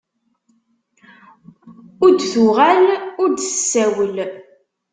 Ur 2.03 2.11
d-tuɣal 2.13 2.83
ur 3.21 3.29
d-tsawel. 3.31 4.15